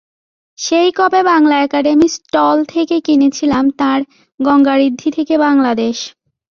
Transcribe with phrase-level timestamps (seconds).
[0.59, 3.99] সেই কবে Bangla Academy stall থেকে কিনেছিলাম তাঁর
[4.39, 5.97] গঙ্গাঋদ্ধি থেকে বাংলাদেশ।